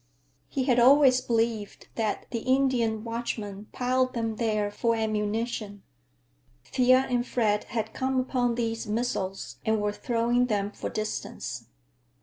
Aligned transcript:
He 0.47 0.63
had 0.63 0.79
always 0.79 1.21
believed 1.21 1.87
that 1.93 2.25
the 2.31 2.39
Indian 2.39 3.03
watchmen 3.03 3.67
piled 3.71 4.15
them 4.15 4.37
there 4.37 4.71
for 4.71 4.95
ammunition. 4.95 5.83
Thea 6.65 7.05
and 7.07 7.23
Fred 7.23 7.65
had 7.65 7.93
come 7.93 8.19
upon 8.19 8.55
these 8.55 8.87
missiles 8.87 9.57
and 9.63 9.79
were 9.79 9.93
throwing 9.93 10.47
them 10.47 10.71
for 10.71 10.89
distance. 10.89 11.65